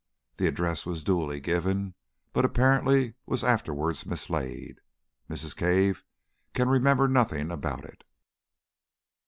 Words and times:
The 0.37 0.47
address 0.47 0.83
was 0.83 1.03
duly 1.03 1.39
given, 1.39 1.93
but 2.33 2.43
apparently 2.43 3.13
was 3.27 3.43
afterwards 3.43 4.03
mislaid. 4.03 4.81
Mrs. 5.29 5.55
Cave 5.55 6.03
can 6.55 6.67
remember 6.67 7.07
nothing 7.07 7.51
about 7.51 7.85
it. 7.85 8.03